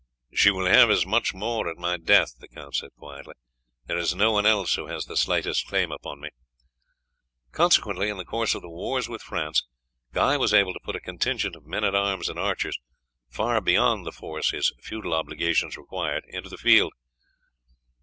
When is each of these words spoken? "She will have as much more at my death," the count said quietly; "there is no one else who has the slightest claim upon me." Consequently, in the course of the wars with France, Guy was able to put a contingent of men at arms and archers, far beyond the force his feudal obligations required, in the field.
"She 0.33 0.49
will 0.49 0.65
have 0.65 0.89
as 0.89 1.05
much 1.05 1.31
more 1.35 1.69
at 1.69 1.77
my 1.77 1.95
death," 1.95 2.35
the 2.39 2.47
count 2.47 2.73
said 2.73 2.89
quietly; 2.97 3.35
"there 3.85 3.99
is 3.99 4.15
no 4.15 4.31
one 4.31 4.47
else 4.47 4.73
who 4.73 4.87
has 4.87 5.05
the 5.05 5.15
slightest 5.15 5.67
claim 5.67 5.91
upon 5.91 6.19
me." 6.19 6.29
Consequently, 7.51 8.09
in 8.09 8.17
the 8.17 8.25
course 8.25 8.55
of 8.55 8.63
the 8.63 8.67
wars 8.67 9.07
with 9.07 9.21
France, 9.21 9.61
Guy 10.11 10.37
was 10.37 10.55
able 10.55 10.73
to 10.73 10.79
put 10.83 10.95
a 10.95 10.99
contingent 10.99 11.55
of 11.55 11.67
men 11.67 11.83
at 11.83 11.93
arms 11.93 12.29
and 12.29 12.39
archers, 12.39 12.79
far 13.29 13.61
beyond 13.61 14.07
the 14.07 14.11
force 14.11 14.49
his 14.49 14.73
feudal 14.81 15.13
obligations 15.13 15.77
required, 15.77 16.23
in 16.29 16.43
the 16.45 16.57
field. 16.57 16.93